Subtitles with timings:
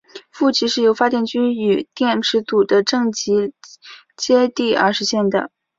[0.31, 3.53] 负极是由发电机与电池组的正极
[4.17, 5.51] 接地而实现的。